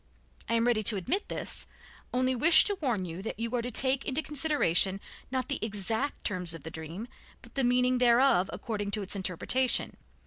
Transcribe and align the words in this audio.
I 0.49 0.55
am 0.55 0.65
ready 0.65 0.81
to 0.81 0.95
admit 0.95 1.29
this, 1.29 1.67
only 2.11 2.33
wish 2.33 2.63
to 2.63 2.75
warn 2.81 3.05
you 3.05 3.21
that 3.21 3.37
you 3.39 3.53
are 3.55 3.61
to 3.61 3.69
take 3.69 4.03
into 4.03 4.23
consideration 4.23 4.99
not 5.29 5.47
the 5.47 5.63
exact 5.63 6.23
terms 6.23 6.55
of 6.55 6.63
the 6.63 6.71
dream, 6.71 7.07
but 7.43 7.53
the 7.53 7.63
meaning 7.63 7.99
thereof 7.99 8.49
according 8.51 8.89
to 8.97 9.03
its 9.03 9.15
interpretation. 9.15 9.97